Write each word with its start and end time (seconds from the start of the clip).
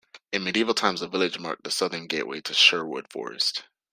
In 0.31 0.43
medieval 0.43 0.73
times 0.73 1.01
the 1.01 1.07
village 1.07 1.37
marked 1.37 1.63
the 1.63 1.69
southern 1.69 2.07
gateway 2.07 2.41
to 2.41 2.55
Sherwood 2.55 3.05
Forest. 3.11 3.65